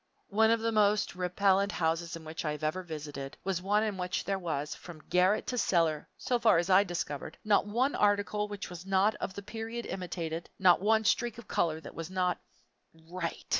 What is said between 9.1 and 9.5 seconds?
of the